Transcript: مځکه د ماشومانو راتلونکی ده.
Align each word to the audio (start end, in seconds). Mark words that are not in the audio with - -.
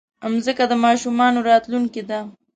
مځکه 0.31 0.63
د 0.71 0.73
ماشومانو 0.85 1.39
راتلونکی 1.49 2.03
ده. 2.09 2.19